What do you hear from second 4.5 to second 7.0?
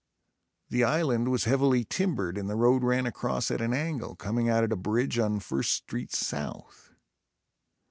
at a bridge on First Street South.